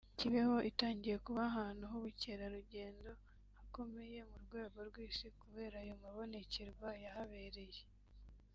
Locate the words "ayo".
5.83-5.95